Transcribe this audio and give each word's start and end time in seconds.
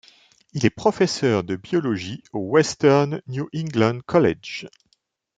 Il 0.53 0.65
est 0.65 0.71
professeur 0.71 1.43
de 1.43 1.55
biologie 1.55 2.23
au 2.33 2.39
Western 2.39 3.21
New 3.27 3.47
England 3.55 3.99
College. 4.07 4.65